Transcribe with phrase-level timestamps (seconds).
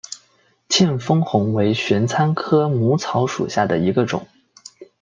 [0.67, 4.27] 见风红为玄参科母草属下的一个种。